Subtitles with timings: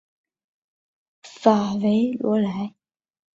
[1.21, 2.73] 法韦罗莱。